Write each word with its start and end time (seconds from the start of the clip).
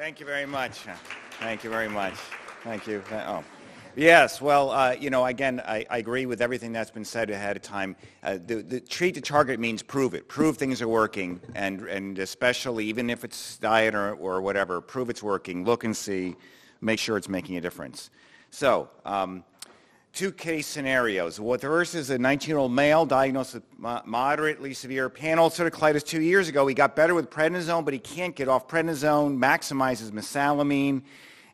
Thank 0.00 0.18
you 0.18 0.24
very 0.24 0.46
much. 0.46 0.86
Thank 1.40 1.62
you 1.62 1.68
very 1.68 1.90
much. 1.90 2.14
Thank 2.64 2.86
you. 2.86 3.02
Oh. 3.12 3.44
Yes, 3.94 4.40
well, 4.40 4.70
uh, 4.70 4.96
you 4.98 5.10
know, 5.10 5.26
again, 5.26 5.60
I, 5.60 5.84
I, 5.90 5.98
agree 5.98 6.24
with 6.24 6.40
everything 6.40 6.72
that's 6.72 6.90
been 6.90 7.04
said 7.04 7.28
ahead 7.28 7.54
of 7.56 7.60
time. 7.60 7.96
Uh, 8.22 8.38
the, 8.46 8.62
the, 8.62 8.80
treat 8.80 9.16
to 9.16 9.20
target 9.20 9.60
means 9.60 9.82
prove 9.82 10.14
it. 10.14 10.26
Prove 10.26 10.56
things 10.56 10.80
are 10.80 10.88
working, 10.88 11.38
and, 11.54 11.82
and 11.82 12.18
especially 12.18 12.86
even 12.86 13.10
if 13.10 13.24
it's 13.24 13.58
diet 13.58 13.94
or, 13.94 14.14
or 14.14 14.40
whatever, 14.40 14.80
prove 14.80 15.10
it's 15.10 15.22
working. 15.22 15.66
Look 15.66 15.84
and 15.84 15.94
see. 15.94 16.34
Make 16.80 16.98
sure 16.98 17.18
it's 17.18 17.28
making 17.28 17.58
a 17.58 17.60
difference. 17.60 18.08
So, 18.48 18.88
um, 19.04 19.44
two 20.12 20.32
case 20.32 20.66
scenarios. 20.66 21.38
What 21.38 21.60
the 21.60 21.68
first 21.68 21.94
is 21.94 22.10
a 22.10 22.18
19-year-old 22.18 22.72
male 22.72 23.06
diagnosed 23.06 23.54
with 23.54 23.62
moderately 23.78 24.74
severe 24.74 25.08
pan-ulcerative 25.08 25.70
colitis 25.70 26.04
two 26.04 26.20
years 26.20 26.48
ago. 26.48 26.66
He 26.66 26.74
got 26.74 26.96
better 26.96 27.14
with 27.14 27.30
prednisone, 27.30 27.84
but 27.84 27.94
he 27.94 28.00
can't 28.00 28.34
get 28.34 28.48
off 28.48 28.68
prednisone, 28.68 29.38
maximizes 29.38 30.10
mesalamine. 30.10 31.02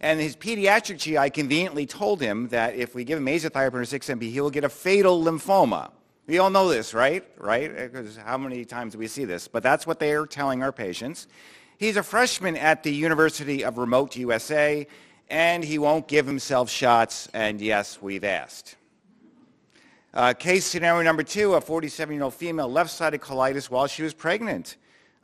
And 0.01 0.21
his 0.21 0.37
pediatric 0.37 0.99
GI 0.99 1.31
conveniently 1.31 1.87
told 1.87 2.21
him 2.21 2.49
that 2.49 2.75
if 2.75 2.95
we 2.95 3.05
give 3.05 3.19
him 3.19 3.27
azathioprine 3.27 3.75
or 3.75 3.81
6-MP, 3.83 4.31
he 4.31 4.41
will 4.41 4.51
get 4.51 4.65
a 4.65 4.69
fatal 4.69 5.23
lymphoma. 5.23 5.91
We 6.27 6.39
all 6.39 6.51
know 6.51 6.69
this, 6.69 6.93
right? 6.93 7.25
Right? 7.39 7.75
Because 7.75 8.17
how 8.17 8.37
many 8.37 8.65
times 8.65 8.93
do 8.95 8.99
we 8.99 9.07
see 9.07 9.25
this? 9.25 9.49
But 9.49 9.63
that's 9.63 9.87
what 9.87 9.99
they 9.99 10.13
are 10.13 10.27
telling 10.27 10.63
our 10.63 10.73
patients. 10.73 11.29
He's 11.79 11.97
a 11.97 12.03
freshman 12.03 12.57
at 12.57 12.83
the 12.83 12.93
University 12.93 13.65
of 13.65 13.79
Remote 13.79 14.17
USA, 14.17 14.87
and 15.29 15.65
he 15.65 15.79
won't 15.79 16.07
give 16.09 16.27
himself 16.27 16.71
shots, 16.71 17.29
and 17.35 17.61
yes, 17.61 18.01
we've 18.01 18.25
asked. 18.25 18.77
Uh, 20.15 20.33
case 20.33 20.65
scenario 20.65 21.03
number 21.03 21.23
two, 21.23 21.55
a 21.55 21.61
47-year-old 21.61 22.33
female 22.33 22.71
left-sided 22.71 23.21
colitis 23.21 23.69
while 23.69 23.87
she 23.87 24.03
was 24.03 24.15
pregnant 24.15 24.77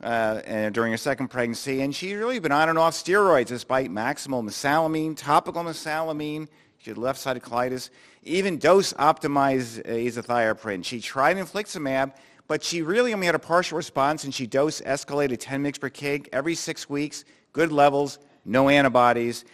uh, 0.03 0.69
during 0.69 0.91
her 0.91 0.97
second 0.97 1.29
pregnancy, 1.29 1.81
and 1.81 1.95
she's 1.95 2.15
really 2.15 2.39
been 2.39 2.51
on 2.51 2.69
and 2.69 2.77
off 2.77 2.93
steroids 2.93 3.47
despite 3.47 3.89
maximal 3.89 4.43
mesalamine, 4.43 5.15
topical 5.15 5.63
mesalamine. 5.63 6.47
She 6.77 6.89
had 6.89 6.97
left-sided 6.97 7.41
colitis, 7.41 7.89
even 8.23 8.57
dose-optimized 8.57 9.85
azathioprine. 9.85 10.83
She 10.83 10.99
tried 10.99 11.37
infliximab, 11.37 12.13
but 12.47 12.61
she 12.61 12.81
really 12.81 13.13
only 13.13 13.25
had 13.25 13.35
a 13.35 13.39
partial 13.39 13.77
response, 13.77 14.25
and 14.25 14.33
she 14.33 14.45
dose 14.45 14.81
escalated 14.81 15.37
10 15.39 15.63
mg 15.63 15.79
per 15.79 15.89
kg 15.89 16.27
every 16.33 16.55
six 16.55 16.89
weeks, 16.89 17.23
good 17.53 17.71
levels, 17.71 18.19
no 18.45 18.67
antibodies. 18.67 19.45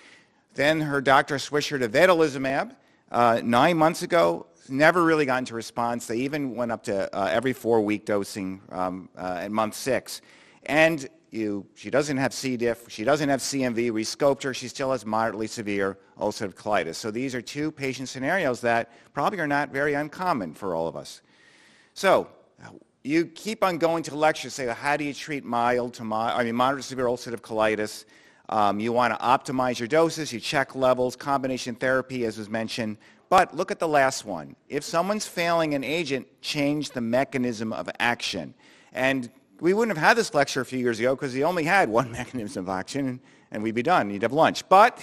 Then 0.60 0.82
her 0.82 1.00
doctor 1.00 1.40
switched 1.40 1.70
her 1.70 1.80
to 1.80 1.88
vedolizumab 1.88 2.76
uh, 3.14 3.40
nine 3.42 3.78
months 3.78 4.02
ago. 4.02 4.46
Never 4.68 5.06
really 5.06 5.26
got 5.26 5.38
into 5.38 5.56
response. 5.56 6.06
They 6.06 6.18
even 6.18 6.54
went 6.54 6.74
up 6.74 6.84
to 6.84 7.18
uh, 7.18 7.28
every 7.28 7.54
four-week 7.54 8.06
dosing 8.06 8.60
um, 8.70 9.08
uh, 9.18 9.40
at 9.40 9.54
month 9.54 9.74
six. 9.74 10.22
And 10.66 11.08
you, 11.32 11.66
she 11.76 11.90
doesn't 11.90 12.18
have 12.18 12.34
C. 12.34 12.58
diff, 12.58 12.90
she 12.90 13.06
doesn't 13.06 13.30
have 13.30 13.40
CMV, 13.40 13.92
we 13.92 14.04
scoped 14.04 14.44
her, 14.44 14.54
she 14.54 14.68
still 14.68 14.92
has 14.92 15.06
moderately 15.06 15.48
severe 15.48 15.98
ulcerative 16.20 16.56
colitis. 16.56 16.96
So 16.96 17.10
these 17.10 17.34
are 17.36 17.42
two 17.42 17.72
patient 17.72 18.10
scenarios 18.10 18.60
that 18.60 18.92
probably 19.14 19.40
are 19.40 19.48
not 19.48 19.70
very 19.70 19.94
uncommon 19.94 20.56
for 20.56 20.76
all 20.76 20.90
of 20.90 20.98
us. 20.98 21.22
So 21.94 22.28
you 23.06 23.28
keep 23.28 23.64
on 23.64 23.78
going 23.78 24.04
to 24.04 24.16
lectures, 24.18 24.56
say, 24.56 24.68
how 24.68 24.98
do 24.98 25.06
you 25.06 25.14
treat 25.14 25.46
mild 25.46 25.94
to 25.94 26.04
mild, 26.04 26.38
I 26.38 26.44
mean, 26.44 26.56
moderate 26.56 26.84
severe 26.84 27.06
ulcerative 27.06 27.40
colitis? 27.40 28.04
Um, 28.50 28.80
you 28.80 28.92
want 28.92 29.18
to 29.18 29.24
optimize 29.24 29.78
your 29.78 29.88
doses, 29.88 30.34
you 30.34 30.40
check 30.40 30.76
levels, 30.76 31.16
combination 31.16 31.76
therapy, 31.76 32.26
as 32.26 32.38
was 32.38 32.50
mentioned. 32.50 32.98
But 33.30 33.56
look 33.56 33.70
at 33.70 33.78
the 33.78 33.88
last 33.88 34.26
one. 34.26 34.56
If 34.68 34.84
someone's 34.84 35.28
failing 35.28 35.76
an 35.76 35.84
agent, 35.84 36.28
change 36.42 36.90
the 36.90 37.02
mechanism 37.02 37.72
of 37.72 37.88
action. 38.00 38.56
And 38.92 39.30
we 39.60 39.74
wouldn't 39.74 39.96
have 39.96 40.04
had 40.04 40.18
this 40.18 40.34
lecture 40.34 40.62
a 40.62 40.66
few 40.66 40.80
years 40.80 41.00
ago 41.00 41.16
because 41.16 41.32
he 41.32 41.44
only 41.44 41.64
had 41.64 41.90
one 42.00 42.12
mechanism 42.12 42.66
of 42.66 42.70
action 42.70 43.20
and 43.52 43.62
we'd 43.62 43.76
be 43.76 43.84
done. 43.84 44.10
You'd 44.10 44.24
have 44.24 44.34
lunch. 44.34 44.68
But 44.68 45.00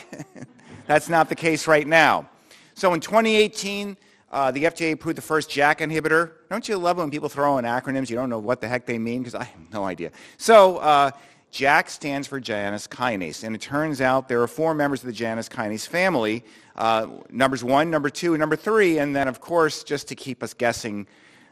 that's 0.87 1.09
not 1.09 1.29
the 1.29 1.37
case 1.37 1.69
right 1.69 1.87
now. 1.87 2.29
So 2.75 2.93
in 2.95 3.01
2018, 3.01 3.97
uh, 4.33 4.51
the 4.51 4.65
FDA 4.65 4.93
approved 4.93 5.17
the 5.17 5.23
first 5.23 5.49
JAK 5.51 5.79
inhibitor. 5.79 6.33
Don't 6.51 6.69
you 6.69 6.77
love 6.79 6.99
when 6.99 7.11
people 7.11 7.29
throw 7.29 7.59
in 7.59 7.65
acronyms? 7.65 8.11
You 8.11 8.17
don't 8.17 8.29
know 8.29 8.41
what 8.41 8.61
the 8.61 8.67
heck 8.67 8.87
they 8.87 8.99
mean 8.99 9.21
because 9.21 9.37
I 9.37 9.45
have 9.45 9.73
no 9.73 9.85
idea. 9.85 10.11
So 10.37 10.79
uh, 10.79 11.13
JAK 11.57 11.89
stands 11.89 12.29
for 12.29 12.39
Janus 12.39 12.87
kinase. 12.87 13.43
And 13.43 13.57
it 13.57 13.63
turns 13.63 14.03
out 14.03 14.29
there 14.29 14.43
are 14.43 14.47
four 14.47 14.75
members 14.75 15.01
of 15.01 15.07
the 15.07 15.13
Janus 15.13 15.49
kinase 15.49 15.89
family, 15.89 16.45
uh, 16.77 17.07
numbers 17.31 17.65
one, 17.65 17.91
number 17.91 18.11
two, 18.11 18.35
and 18.35 18.41
number 18.41 18.57
three. 18.57 18.99
And 18.99 19.17
then, 19.17 19.27
of 19.27 19.41
course, 19.41 19.83
just 19.83 20.09
to 20.09 20.15
keep 20.15 20.43
us 20.43 20.53
guessing, 20.53 21.07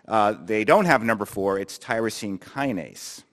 uh, 0.06 0.34
they 0.44 0.64
don't 0.64 0.84
have 0.84 1.02
number 1.02 1.24
four, 1.24 1.58
it's 1.58 1.78
tyrosine 1.78 2.38
kinase. 2.38 3.22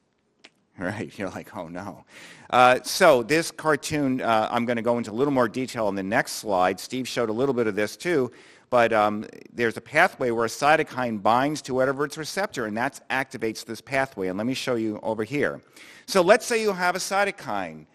Right? 0.79 1.15
You're 1.19 1.29
like, 1.29 1.55
oh 1.55 1.67
no. 1.67 2.05
Uh, 2.49 2.79
so 2.81 3.21
this 3.21 3.51
cartoon, 3.51 4.19
uh, 4.19 4.47
I'm 4.49 4.65
going 4.65 4.77
to 4.77 4.81
go 4.81 4.97
into 4.97 5.11
a 5.11 5.13
little 5.13 5.33
more 5.33 5.47
detail 5.47 5.89
in 5.89 5.95
the 5.95 6.01
next 6.01 6.33
slide. 6.33 6.79
Steve 6.79 7.07
showed 7.07 7.29
a 7.29 7.33
little 7.33 7.53
bit 7.53 7.67
of 7.67 7.75
this 7.75 7.95
too, 7.95 8.31
but 8.71 8.93
um, 8.93 9.25
there's 9.53 9.75
a 9.75 9.81
pathway 9.81 10.31
where 10.31 10.45
a 10.45 10.47
cytokine 10.47 11.21
binds 11.21 11.61
to 11.63 11.73
whatever 11.73 12.05
its 12.05 12.17
receptor, 12.17 12.65
and 12.65 12.75
that 12.77 13.01
activates 13.09 13.65
this 13.65 13.81
pathway. 13.81 14.29
And 14.29 14.37
let 14.37 14.47
me 14.47 14.53
show 14.53 14.75
you 14.75 14.97
over 15.03 15.25
here. 15.25 15.61
So 16.05 16.21
let's 16.21 16.45
say 16.45 16.61
you 16.61 16.71
have 16.71 16.95
a 16.95 16.99
cytokine, 16.99 17.85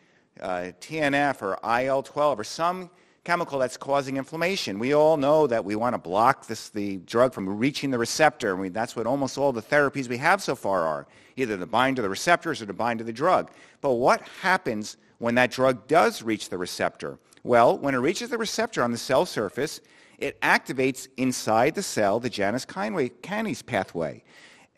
uh, 0.41 0.73
TNF 0.81 1.41
or 1.41 1.55
IL-12 1.65 2.39
or 2.39 2.45
some 2.45 2.91
chemical 3.25 3.59
that's 3.59 3.79
causing 3.79 4.19
inflammation. 4.19 4.79
We 4.79 4.95
all 4.95 5.17
know 5.17 5.47
that 5.47 5.65
we 5.65 5.77
want 5.77 5.95
to 5.95 5.99
block 5.99 6.47
this, 6.47 6.69
the 6.69 6.99
drug 6.99 7.33
from 7.33 7.59
reaching 7.59 7.91
the 7.91 7.99
receptor. 7.99 8.57
I 8.57 8.63
mean, 8.63 8.73
that's 8.73 8.95
what 8.95 9.07
almost 9.07 9.39
all 9.39 9.53
the 9.53 9.63
therapies 9.63 10.09
we 10.09 10.19
have 10.19 10.43
so 10.43 10.55
far 10.55 10.87
are, 10.87 11.07
either 11.37 11.57
to 11.57 11.67
bind 11.67 11.97
to 11.97 12.03
the 12.03 12.11
receptors 12.11 12.61
or 12.61 12.67
to 12.67 12.75
bind 12.75 12.99
to 12.99 13.05
the 13.05 13.15
drug. 13.15 13.51
But 13.81 13.95
what 13.95 14.21
happens 14.43 14.99
when 15.19 15.37
that 15.37 15.51
drug 15.51 15.89
does 15.89 16.23
reach 16.23 16.51
the 16.51 16.59
receptor? 16.59 17.19
Well, 17.43 17.79
when 17.79 17.95
it 17.95 17.99
reaches 17.99 18.29
the 18.29 18.39
receptor 18.39 18.83
on 18.83 18.93
the 18.93 18.99
cell 18.99 19.25
surface, 19.25 19.81
it 20.19 20.41
activates 20.41 21.09
inside 21.17 21.75
the 21.75 21.83
cell 21.83 22.21
the 22.21 22.31
Janus 22.31 22.67
kinase 22.67 23.67
pathway 23.67 24.23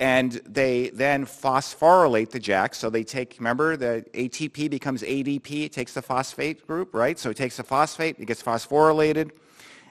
and 0.01 0.33
they 0.47 0.91
then 0.91 1.27
phosphorylate 1.27 2.31
the 2.31 2.39
JAK. 2.39 2.75
So 2.75 2.89
they 2.89 3.03
take, 3.03 3.37
remember, 3.39 3.77
the 3.77 4.05
ATP 4.15 4.71
becomes 4.71 5.03
ADP. 5.03 5.65
It 5.65 5.73
takes 5.73 5.95
the 5.95 6.03
phosphate 6.03 6.67
group, 6.67 6.95
right? 6.95 7.19
So 7.19 7.31
it 7.31 7.37
takes 7.37 7.57
the 7.57 7.65
phosphate, 7.65 8.17
it 8.19 8.27
gets 8.27 8.43
phosphorylated, 8.43 9.31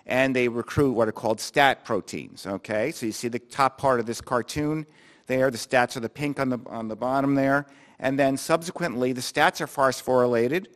and 0.06 0.36
they 0.36 0.48
recruit 0.48 0.94
what 0.94 1.10
are 1.10 1.14
called 1.14 1.42
STAT 1.42 1.84
proteins, 1.84 2.48
okay? 2.48 2.92
So 2.92 3.06
you 3.06 3.12
see 3.12 3.28
the 3.28 3.40
top 3.40 3.78
part 3.78 4.00
of 4.00 4.06
this 4.06 4.22
cartoon 4.22 4.86
there. 5.28 5.52
The 5.52 5.58
STATs 5.58 5.98
are 5.98 6.02
the 6.02 6.10
pink 6.10 6.40
on 6.40 6.50
the, 6.50 6.60
on 6.68 6.88
the 6.88 6.96
bottom 6.96 7.36
there. 7.36 7.66
And 8.00 8.18
then 8.18 8.38
subsequently, 8.38 9.12
the 9.12 9.22
STATs 9.22 9.60
are 9.60 9.68
phosphorylated, 9.68 10.68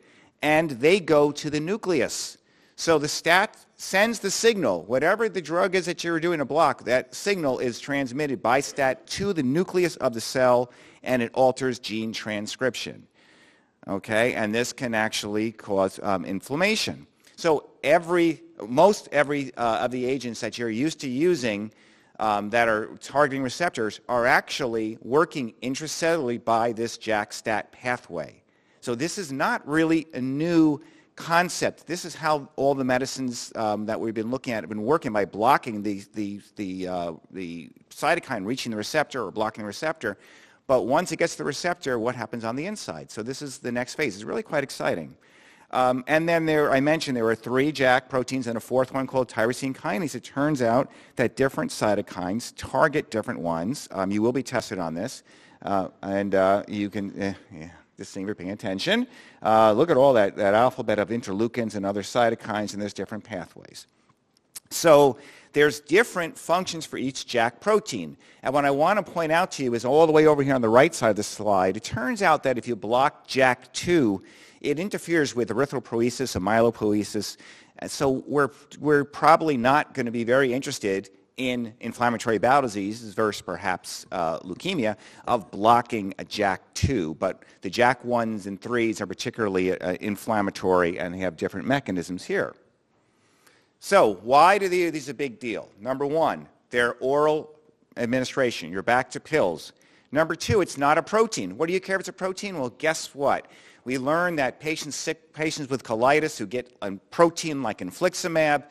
and 0.42 0.72
they 0.72 1.00
go 1.00 1.32
to 1.32 1.48
the 1.48 1.60
nucleus. 1.60 2.36
So 2.76 2.98
the 2.98 3.08
STAT 3.08 3.56
sends 3.82 4.20
the 4.20 4.30
signal, 4.30 4.84
whatever 4.84 5.28
the 5.28 5.42
drug 5.42 5.74
is 5.74 5.86
that 5.86 6.04
you're 6.04 6.20
doing 6.20 6.38
to 6.38 6.44
block, 6.44 6.84
that 6.84 7.12
signal 7.12 7.58
is 7.58 7.80
transmitted 7.80 8.40
by 8.40 8.60
STAT 8.60 9.04
to 9.08 9.32
the 9.32 9.42
nucleus 9.42 9.96
of 9.96 10.14
the 10.14 10.20
cell 10.20 10.70
and 11.02 11.20
it 11.20 11.32
alters 11.34 11.80
gene 11.80 12.12
transcription. 12.12 13.04
Okay, 13.88 14.34
and 14.34 14.54
this 14.54 14.72
can 14.72 14.94
actually 14.94 15.50
cause 15.50 15.98
um, 16.00 16.24
inflammation. 16.24 17.08
So 17.34 17.70
every, 17.82 18.40
most 18.68 19.08
every 19.10 19.52
uh, 19.56 19.78
of 19.78 19.90
the 19.90 20.04
agents 20.04 20.40
that 20.42 20.58
you're 20.58 20.70
used 20.70 21.00
to 21.00 21.08
using 21.08 21.72
um, 22.20 22.50
that 22.50 22.68
are 22.68 22.96
targeting 23.00 23.42
receptors 23.42 24.00
are 24.08 24.26
actually 24.26 24.96
working 25.02 25.54
intracellularly 25.60 26.44
by 26.44 26.70
this 26.70 26.96
JAK-STAT 26.98 27.72
pathway. 27.72 28.44
So 28.80 28.94
this 28.94 29.18
is 29.18 29.32
not 29.32 29.66
really 29.66 30.06
a 30.14 30.20
new 30.20 30.80
concept. 31.22 31.86
This 31.86 32.04
is 32.04 32.16
how 32.16 32.48
all 32.56 32.74
the 32.74 32.84
medicines 32.84 33.52
um, 33.54 33.86
that 33.86 33.98
we've 33.98 34.12
been 34.12 34.30
looking 34.30 34.52
at 34.52 34.64
have 34.64 34.68
been 34.68 34.82
working 34.82 35.12
by 35.12 35.24
blocking 35.24 35.80
the, 35.82 36.02
the, 36.14 36.40
the, 36.56 36.88
uh, 36.88 37.12
the 37.30 37.70
cytokine 37.90 38.44
reaching 38.44 38.70
the 38.70 38.76
receptor 38.76 39.24
or 39.24 39.30
blocking 39.30 39.62
the 39.62 39.66
receptor. 39.66 40.18
But 40.66 40.86
once 40.86 41.12
it 41.12 41.18
gets 41.18 41.34
to 41.34 41.38
the 41.38 41.44
receptor, 41.44 41.98
what 41.98 42.16
happens 42.16 42.44
on 42.44 42.56
the 42.56 42.66
inside? 42.66 43.10
So 43.10 43.22
this 43.22 43.40
is 43.40 43.58
the 43.58 43.70
next 43.70 43.94
phase. 43.94 44.16
It's 44.16 44.24
really 44.24 44.42
quite 44.42 44.64
exciting. 44.64 45.16
Um, 45.70 46.02
and 46.06 46.28
then 46.28 46.44
there, 46.44 46.72
I 46.72 46.80
mentioned 46.80 47.16
there 47.16 47.24
were 47.24 47.34
three 47.34 47.72
JAK 47.72 48.08
proteins 48.08 48.46
and 48.48 48.56
a 48.56 48.60
fourth 48.60 48.92
one 48.92 49.06
called 49.06 49.28
tyrosine 49.28 49.74
kinase. 49.74 50.14
It 50.16 50.24
turns 50.24 50.60
out 50.60 50.90
that 51.16 51.36
different 51.36 51.70
cytokines 51.70 52.52
target 52.56 53.10
different 53.10 53.40
ones. 53.40 53.88
Um, 53.92 54.10
you 54.10 54.22
will 54.22 54.32
be 54.32 54.42
tested 54.42 54.78
on 54.78 54.94
this. 54.94 55.22
Uh, 55.62 55.88
and 56.02 56.34
uh, 56.34 56.64
you 56.66 56.90
can, 56.90 57.18
eh, 57.18 57.34
yeah, 57.54 57.68
just 57.96 58.12
seeing 58.12 58.26
you're 58.26 58.34
paying 58.34 58.50
attention. 58.50 59.06
Uh, 59.42 59.72
look 59.72 59.90
at 59.90 59.96
all 59.96 60.14
that, 60.14 60.36
that 60.36 60.54
alphabet 60.54 60.98
of 60.98 61.10
interleukins 61.10 61.74
and 61.74 61.84
other 61.84 62.02
cytokines, 62.02 62.72
and 62.72 62.80
there's 62.80 62.94
different 62.94 63.24
pathways. 63.24 63.86
So 64.70 65.18
there's 65.52 65.80
different 65.80 66.38
functions 66.38 66.86
for 66.86 66.96
each 66.96 67.26
JAK 67.26 67.60
protein. 67.60 68.16
And 68.42 68.54
what 68.54 68.64
I 68.64 68.70
want 68.70 69.04
to 69.04 69.12
point 69.12 69.32
out 69.32 69.52
to 69.52 69.64
you 69.64 69.74
is 69.74 69.84
all 69.84 70.06
the 70.06 70.12
way 70.12 70.26
over 70.26 70.42
here 70.42 70.54
on 70.54 70.62
the 70.62 70.68
right 70.68 70.94
side 70.94 71.10
of 71.10 71.16
the 71.16 71.22
slide, 71.22 71.76
it 71.76 71.84
turns 71.84 72.22
out 72.22 72.42
that 72.44 72.58
if 72.58 72.66
you 72.66 72.74
block 72.74 73.28
JAK2, 73.28 74.22
it 74.60 74.78
interferes 74.78 75.34
with 75.34 75.50
erythropoiesis 75.50 76.36
and 76.36 76.44
myelopoiesis. 76.44 77.36
And 77.80 77.90
so 77.90 78.22
we're, 78.26 78.50
we're 78.78 79.04
probably 79.04 79.56
not 79.56 79.92
going 79.92 80.06
to 80.06 80.12
be 80.12 80.24
very 80.24 80.52
interested 80.52 81.10
in 81.36 81.74
inflammatory 81.80 82.38
bowel 82.38 82.62
diseases 82.62 83.14
versus 83.14 83.42
perhaps 83.42 84.06
uh, 84.12 84.38
leukemia 84.40 84.96
of 85.26 85.50
blocking 85.50 86.14
a 86.18 86.24
JAK2, 86.24 87.18
but 87.18 87.44
the 87.62 87.70
JAK1s 87.70 88.46
and 88.46 88.60
3s 88.60 89.00
are 89.00 89.06
particularly 89.06 89.78
uh, 89.78 89.96
inflammatory 90.00 90.98
and 90.98 91.14
they 91.14 91.18
have 91.18 91.36
different 91.36 91.66
mechanisms 91.66 92.24
here. 92.24 92.54
So 93.80 94.14
why 94.22 94.58
do 94.58 94.68
these 94.68 95.08
a 95.08 95.14
big 95.14 95.40
deal? 95.40 95.68
Number 95.80 96.06
one, 96.06 96.46
they're 96.70 96.94
oral 97.00 97.50
administration. 97.96 98.70
You're 98.70 98.82
back 98.82 99.10
to 99.10 99.20
pills. 99.20 99.72
Number 100.12 100.34
two, 100.34 100.60
it's 100.60 100.76
not 100.76 100.98
a 100.98 101.02
protein. 101.02 101.56
What 101.56 101.66
do 101.66 101.72
you 101.72 101.80
care 101.80 101.96
if 101.96 102.00
it's 102.00 102.08
a 102.08 102.12
protein? 102.12 102.58
Well, 102.58 102.70
guess 102.70 103.14
what? 103.14 103.46
We 103.84 103.98
learned 103.98 104.38
that 104.38 104.60
patients, 104.60 104.94
sick 104.94 105.32
patients 105.32 105.68
with 105.68 105.82
colitis 105.82 106.38
who 106.38 106.46
get 106.46 106.76
a 106.82 106.92
protein 107.10 107.62
like 107.62 107.78
infliximab, 107.78 108.64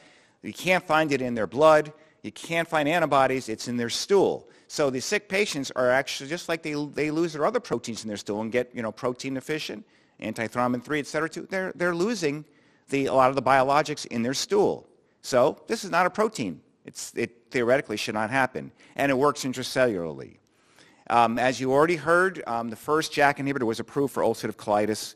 you 0.43 0.53
can't 0.53 0.85
find 0.85 1.11
it 1.11 1.21
in 1.21 1.35
their 1.35 1.47
blood. 1.47 1.91
You 2.21 2.31
can't 2.31 2.68
find 2.68 2.88
antibodies. 2.88 3.50
It's 3.50 3.68
in 3.68 3.77
their 3.77 3.89
stool. 3.89 4.47
So 4.68 4.89
the 4.89 5.01
sick 5.01 5.27
patients 5.27 5.71
are 5.75 5.89
actually 5.89 6.29
just 6.29 6.47
like 6.47 6.62
they, 6.63 6.73
they 6.73 7.12
lose 7.12 7.33
their 7.33 7.45
other 7.45 7.59
proteins 7.59 8.03
in 8.03 8.07
their 8.07 8.18
stool 8.18 8.41
and 8.41 8.51
get 8.51 8.69
you 8.73 8.81
know 8.81 8.91
protein 8.91 9.33
deficient, 9.33 9.85
antithrombin 10.21 10.83
3, 10.83 11.00
et 11.00 11.07
cetera. 11.07 11.29
Too. 11.29 11.47
They're, 11.50 11.71
they're 11.75 11.95
losing 11.95 12.45
the, 12.89 13.07
a 13.07 13.13
lot 13.13 13.29
of 13.29 13.35
the 13.35 13.41
biologics 13.41 14.06
in 14.06 14.21
their 14.21 14.33
stool. 14.33 14.88
So 15.21 15.62
this 15.68 15.83
is 15.83 15.91
not 15.91 16.06
a 16.06 16.09
protein. 16.09 16.62
It's, 16.85 17.13
it 17.15 17.51
theoretically 17.51 17.97
should 17.97 18.15
not 18.15 18.29
happen. 18.29 18.71
And 18.95 19.12
it 19.12 19.15
works 19.15 19.44
intracellularly. 19.44 20.38
Um, 21.09 21.38
as 21.38 21.59
you 21.59 21.71
already 21.74 21.97
heard, 21.97 22.41
um, 22.47 22.69
the 22.69 22.75
first 22.75 23.12
JAK 23.12 23.38
inhibitor 23.38 23.63
was 23.63 23.79
approved 23.79 24.13
for 24.13 24.24
ulcerative 24.24 24.56
colitis. 24.56 25.15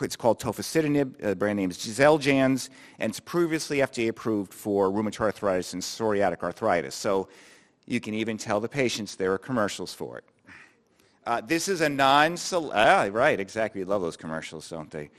It's 0.00 0.16
called 0.16 0.40
tofacitinib. 0.40 1.18
The 1.18 1.36
brand 1.36 1.56
name 1.56 1.70
is 1.70 1.78
Xeljanz, 1.78 2.68
and 2.98 3.10
it's 3.10 3.20
previously 3.20 3.78
FDA 3.78 4.08
approved 4.08 4.52
for 4.52 4.90
rheumatoid 4.90 5.20
arthritis 5.20 5.72
and 5.72 5.82
psoriatic 5.82 6.42
arthritis. 6.42 6.94
So 6.94 7.28
you 7.86 8.00
can 8.00 8.14
even 8.14 8.36
tell 8.36 8.60
the 8.60 8.68
patients 8.68 9.14
there 9.16 9.32
are 9.32 9.38
commercials 9.38 9.94
for 9.94 10.18
it. 10.18 10.24
Uh, 11.26 11.40
this 11.40 11.68
is 11.68 11.80
a 11.80 11.88
non 11.88 12.36
ah, 12.52 13.08
right, 13.10 13.40
exactly. 13.40 13.80
We 13.80 13.84
love 13.86 14.02
those 14.02 14.16
commercials, 14.16 14.68
don't 14.68 14.90
they? 14.90 15.10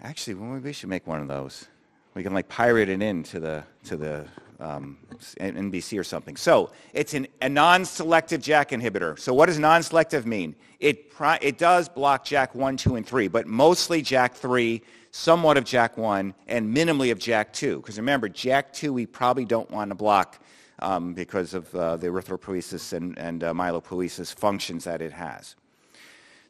Actually, 0.00 0.34
we 0.34 0.72
should 0.72 0.88
make 0.88 1.06
one 1.06 1.20
of 1.20 1.28
those. 1.28 1.68
We 2.14 2.22
can 2.22 2.34
like 2.34 2.48
pirate 2.48 2.88
it 2.88 3.00
into 3.00 3.38
the 3.38 3.64
to 3.84 3.96
the 3.96 4.26
um, 4.62 4.96
NBC 5.40 5.98
or 5.98 6.04
something. 6.04 6.36
So 6.36 6.70
it's 6.92 7.14
an, 7.14 7.26
a 7.40 7.48
non-selective 7.48 8.40
JAK 8.40 8.70
inhibitor. 8.70 9.18
So 9.18 9.34
what 9.34 9.46
does 9.46 9.58
non-selective 9.58 10.26
mean? 10.26 10.54
It, 10.80 11.12
it 11.40 11.58
does 11.58 11.88
block 11.88 12.24
JAK1, 12.24 12.78
2, 12.78 12.96
and 12.96 13.06
3, 13.06 13.28
but 13.28 13.46
mostly 13.46 14.02
JAK3, 14.02 14.82
somewhat 15.10 15.56
of 15.56 15.64
JAK1, 15.64 16.34
and 16.46 16.76
minimally 16.76 17.12
of 17.12 17.18
JAK2. 17.18 17.76
Because 17.76 17.98
remember, 17.98 18.28
JAK2 18.28 18.90
we 18.90 19.06
probably 19.06 19.44
don't 19.44 19.70
want 19.70 19.90
to 19.90 19.94
block 19.94 20.42
um, 20.78 21.14
because 21.14 21.54
of 21.54 21.72
uh, 21.74 21.96
the 21.96 22.08
erythropoiesis 22.08 22.92
and, 22.92 23.18
and 23.18 23.44
uh, 23.44 23.52
myelopoiesis 23.52 24.34
functions 24.34 24.84
that 24.84 25.02
it 25.02 25.12
has. 25.12 25.54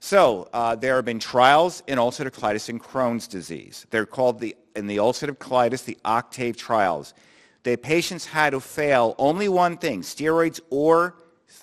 So 0.00 0.48
uh, 0.52 0.74
there 0.74 0.96
have 0.96 1.04
been 1.04 1.20
trials 1.20 1.82
in 1.86 1.98
ulcerative 1.98 2.32
colitis 2.32 2.68
and 2.68 2.82
Crohn's 2.82 3.28
disease. 3.28 3.86
They're 3.90 4.06
called 4.06 4.40
the, 4.40 4.56
in 4.74 4.88
the 4.88 4.96
ulcerative 4.96 5.36
colitis, 5.36 5.84
the 5.84 5.96
OCTAVE 6.04 6.56
trials 6.56 7.14
the 7.62 7.76
patients 7.76 8.26
had 8.26 8.50
to 8.50 8.60
fail 8.60 9.14
only 9.18 9.48
one 9.48 9.76
thing, 9.76 10.02
steroids 10.02 10.60
or 10.70 11.16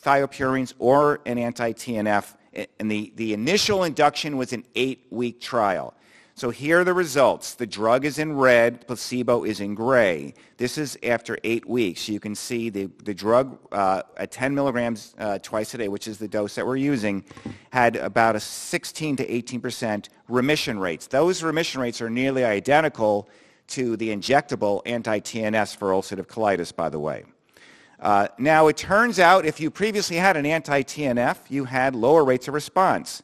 thiopurines 0.03 0.73
or 0.79 1.19
an 1.25 1.37
anti-TNF. 1.37 2.35
And 2.79 2.91
the, 2.91 3.13
the 3.15 3.33
initial 3.33 3.83
induction 3.83 4.37
was 4.37 4.53
an 4.53 4.65
eight-week 4.75 5.39
trial. 5.39 5.93
So 6.39 6.51
here 6.51 6.79
are 6.79 6.83
the 6.85 6.93
results. 6.93 7.55
The 7.55 7.67
drug 7.67 8.05
is 8.05 8.17
in 8.17 8.31
red, 8.31 8.87
placebo 8.87 9.43
is 9.43 9.59
in 9.59 9.75
gray. 9.75 10.35
This 10.55 10.77
is 10.77 10.97
after 11.03 11.37
eight 11.43 11.67
weeks. 11.67 12.07
You 12.07 12.21
can 12.21 12.33
see 12.33 12.69
the, 12.69 12.89
the 13.03 13.13
drug 13.13 13.59
uh, 13.73 14.03
at 14.15 14.31
10 14.31 14.55
milligrams 14.55 15.15
uh, 15.19 15.39
twice 15.39 15.73
a 15.73 15.77
day, 15.79 15.89
which 15.89 16.07
is 16.07 16.17
the 16.17 16.29
dose 16.29 16.55
that 16.55 16.65
we're 16.65 16.77
using, 16.77 17.25
had 17.71 17.97
about 17.97 18.37
a 18.37 18.39
16 18.39 19.17
to 19.17 19.27
18% 19.27 20.07
remission 20.29 20.79
rates. 20.79 21.07
Those 21.07 21.43
remission 21.43 21.81
rates 21.81 22.01
are 22.01 22.09
nearly 22.09 22.45
identical 22.45 23.27
to 23.69 23.97
the 23.97 24.09
injectable 24.09 24.81
anti-TNFs 24.85 25.75
for 25.75 25.91
ulcerative 25.91 26.27
colitis, 26.27 26.75
by 26.75 26.89
the 26.89 26.99
way. 26.99 27.23
Uh, 27.99 28.27
now, 28.37 28.67
it 28.67 28.77
turns 28.77 29.19
out 29.19 29.45
if 29.45 29.59
you 29.59 29.69
previously 29.69 30.15
had 30.15 30.37
an 30.37 30.45
anti-TNF, 30.45 31.37
you 31.49 31.65
had 31.65 31.95
lower 31.95 32.23
rates 32.23 32.47
of 32.47 32.53
response. 32.53 33.21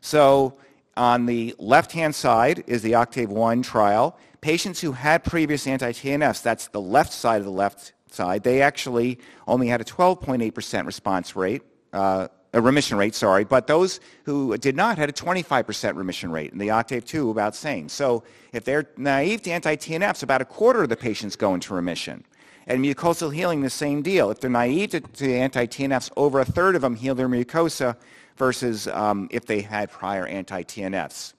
So 0.00 0.56
on 0.96 1.26
the 1.26 1.54
left-hand 1.58 2.14
side 2.14 2.64
is 2.66 2.82
the 2.82 2.94
Octave 2.94 3.30
1 3.30 3.62
trial. 3.62 4.18
Patients 4.40 4.80
who 4.80 4.92
had 4.92 5.24
previous 5.24 5.66
anti-TNFs, 5.66 6.42
that's 6.42 6.68
the 6.68 6.80
left 6.80 7.12
side 7.12 7.38
of 7.38 7.44
the 7.44 7.50
left 7.50 7.92
side, 8.10 8.42
they 8.42 8.62
actually 8.62 9.18
only 9.46 9.68
had 9.68 9.80
a 9.80 9.84
12.8% 9.84 10.86
response 10.86 11.36
rate 11.36 11.62
uh, 11.92 12.28
a 12.56 12.60
remission 12.60 12.96
rate, 12.96 13.14
sorry, 13.14 13.44
but 13.44 13.66
those 13.66 14.00
who 14.24 14.56
did 14.56 14.74
not 14.74 14.96
had 14.96 15.10
a 15.10 15.12
25% 15.12 15.94
remission 15.94 16.32
rate, 16.32 16.52
and 16.52 16.60
the 16.60 16.70
Octave 16.70 17.04
2 17.04 17.28
about 17.28 17.52
the 17.52 17.58
same. 17.58 17.86
So 17.86 18.24
if 18.54 18.64
they're 18.64 18.86
naive 18.96 19.42
to 19.42 19.50
anti-TNFs, 19.50 20.22
about 20.22 20.40
a 20.40 20.46
quarter 20.46 20.82
of 20.82 20.88
the 20.88 20.96
patients 20.96 21.36
go 21.36 21.52
into 21.52 21.74
remission. 21.74 22.24
And 22.66 22.82
mucosal 22.82 23.32
healing, 23.32 23.60
the 23.60 23.68
same 23.68 24.00
deal. 24.00 24.30
If 24.30 24.40
they're 24.40 24.48
naive 24.48 24.90
to, 24.92 25.00
to 25.00 25.34
anti-TNFs, 25.34 26.10
over 26.16 26.40
a 26.40 26.46
third 26.46 26.74
of 26.76 26.80
them 26.80 26.96
heal 26.96 27.14
their 27.14 27.28
mucosa 27.28 27.94
versus 28.38 28.88
um, 28.88 29.28
if 29.30 29.44
they 29.44 29.60
had 29.60 29.90
prior 29.90 30.26
anti-TNFs. 30.26 31.34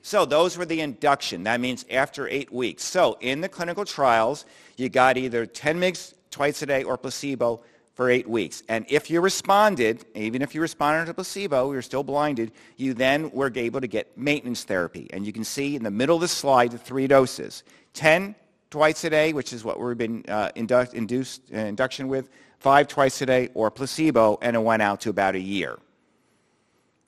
So 0.00 0.24
those 0.24 0.56
were 0.56 0.64
the 0.64 0.80
induction. 0.80 1.42
That 1.42 1.60
means 1.60 1.84
after 1.90 2.28
eight 2.28 2.52
weeks. 2.52 2.84
So 2.84 3.18
in 3.20 3.40
the 3.40 3.48
clinical 3.48 3.84
trials, 3.84 4.44
you 4.76 4.88
got 4.88 5.16
either 5.16 5.44
10 5.44 5.80
mg 5.80 6.14
twice 6.30 6.62
a 6.62 6.66
day 6.66 6.84
or 6.84 6.96
placebo 6.96 7.62
for 7.96 8.10
eight 8.10 8.28
weeks. 8.28 8.62
And 8.68 8.84
if 8.90 9.10
you 9.10 9.22
responded, 9.22 10.04
even 10.14 10.42
if 10.42 10.54
you 10.54 10.60
responded 10.60 11.06
to 11.06 11.14
placebo, 11.14 11.72
you're 11.72 11.80
still 11.80 12.04
blinded, 12.04 12.52
you 12.76 12.92
then 12.92 13.30
were 13.30 13.50
able 13.54 13.80
to 13.80 13.86
get 13.86 14.16
maintenance 14.18 14.64
therapy. 14.64 15.08
And 15.14 15.26
you 15.26 15.32
can 15.32 15.44
see 15.44 15.74
in 15.74 15.82
the 15.82 15.90
middle 15.90 16.16
of 16.16 16.20
the 16.20 16.28
slide 16.28 16.72
the 16.72 16.78
three 16.78 17.06
doses. 17.06 17.64
10 17.94 18.34
twice 18.68 19.02
a 19.04 19.10
day, 19.10 19.32
which 19.32 19.54
is 19.54 19.64
what 19.64 19.80
we've 19.80 19.96
been 19.96 20.22
uh, 20.28 20.50
indu- 20.54 20.92
induced, 20.92 21.40
uh, 21.54 21.56
induction 21.56 22.06
with, 22.08 22.28
five 22.58 22.86
twice 22.86 23.22
a 23.22 23.26
day, 23.26 23.48
or 23.54 23.70
placebo, 23.70 24.38
and 24.42 24.54
it 24.54 24.62
went 24.62 24.82
out 24.82 25.00
to 25.00 25.08
about 25.08 25.34
a 25.34 25.40
year. 25.40 25.78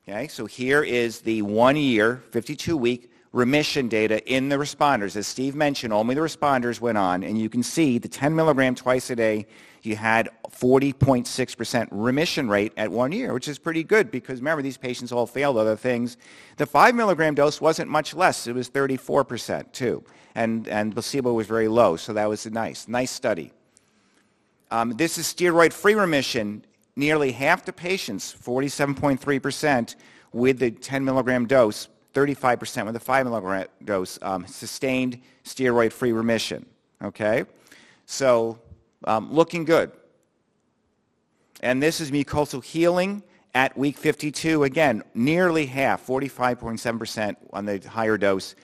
Okay, 0.08 0.26
so 0.28 0.46
here 0.46 0.82
is 0.82 1.20
the 1.20 1.42
one 1.42 1.76
year, 1.76 2.22
52 2.30 2.78
week 2.78 3.12
remission 3.32 3.88
data 3.88 4.24
in 4.26 4.48
the 4.48 4.56
responders. 4.56 5.16
As 5.16 5.26
Steve 5.26 5.54
mentioned, 5.54 5.92
only 5.92 6.14
the 6.14 6.22
responders 6.22 6.80
went 6.80 6.96
on, 6.96 7.22
and 7.22 7.38
you 7.38 7.50
can 7.50 7.62
see 7.62 7.98
the 7.98 8.08
10 8.08 8.34
milligram 8.34 8.74
twice 8.74 9.10
a 9.10 9.16
day 9.16 9.46
you 9.82 9.96
had 9.96 10.28
40.6% 10.50 11.88
remission 11.90 12.48
rate 12.48 12.72
at 12.76 12.90
one 12.90 13.12
year, 13.12 13.32
which 13.32 13.48
is 13.48 13.58
pretty 13.58 13.84
good 13.84 14.10
because 14.10 14.40
remember, 14.40 14.62
these 14.62 14.76
patients 14.76 15.12
all 15.12 15.26
failed 15.26 15.56
other 15.56 15.76
things. 15.76 16.16
The 16.56 16.66
5 16.66 16.94
milligram 16.94 17.34
dose 17.34 17.60
wasn't 17.60 17.90
much 17.90 18.14
less. 18.14 18.46
It 18.46 18.54
was 18.54 18.68
34% 18.70 19.72
too. 19.72 20.04
And, 20.34 20.68
and 20.68 20.92
placebo 20.92 21.32
was 21.32 21.46
very 21.46 21.68
low, 21.68 21.96
so 21.96 22.12
that 22.12 22.28
was 22.28 22.46
a 22.46 22.50
nice, 22.50 22.88
nice 22.88 23.10
study. 23.10 23.52
Um, 24.70 24.90
this 24.90 25.18
is 25.18 25.26
steroid-free 25.26 25.94
remission. 25.94 26.64
Nearly 26.96 27.32
half 27.32 27.64
the 27.64 27.72
patients, 27.72 28.34
47.3%, 28.34 29.94
with 30.32 30.58
the 30.58 30.70
10 30.70 31.04
milligram 31.04 31.46
dose, 31.46 31.88
35% 32.14 32.84
with 32.84 32.94
the 32.94 33.00
5 33.00 33.26
milligram 33.26 33.66
dose, 33.84 34.18
um, 34.22 34.46
sustained 34.46 35.20
steroid-free 35.44 36.12
remission. 36.12 36.66
Okay? 37.02 37.44
So 38.06 38.58
um, 39.04 39.32
looking 39.32 39.64
good. 39.64 39.92
And 41.60 41.82
this 41.82 42.00
is 42.00 42.10
mucosal 42.10 42.62
healing 42.62 43.22
at 43.54 43.76
week 43.76 43.96
52. 43.96 44.64
Again, 44.64 45.02
nearly 45.14 45.66
half, 45.66 46.06
45.7% 46.06 47.36
on 47.52 47.64
the 47.64 47.78
higher 47.88 48.16
dose, 48.16 48.54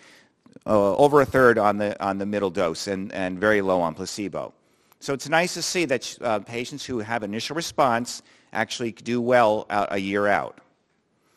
uh, 0.66 0.96
over 0.96 1.20
a 1.20 1.26
third 1.26 1.58
on 1.58 1.78
the, 1.78 2.00
on 2.02 2.18
the 2.18 2.26
middle 2.26 2.50
dose, 2.50 2.86
and, 2.86 3.12
and 3.12 3.38
very 3.38 3.60
low 3.62 3.80
on 3.80 3.94
placebo. 3.94 4.54
So 5.00 5.12
it's 5.12 5.28
nice 5.28 5.54
to 5.54 5.62
see 5.62 5.84
that 5.86 6.18
uh, 6.20 6.38
patients 6.40 6.84
who 6.84 7.00
have 7.00 7.22
initial 7.22 7.56
response 7.56 8.22
actually 8.52 8.92
do 8.92 9.20
well 9.20 9.66
a 9.68 9.98
year 9.98 10.28
out. 10.28 10.60